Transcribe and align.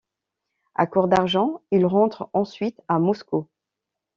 À 0.73 0.87
court 0.87 1.07
d'argent, 1.07 1.61
ils 1.69 1.85
rentrent 1.85 2.27
ensuite 2.33 2.81
à 2.87 2.97
Moscou. 2.97 3.47